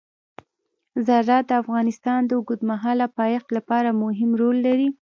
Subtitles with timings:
[1.05, 4.87] زراعت د افغانستان د اوږدمهاله پایښت لپاره مهم رول لري.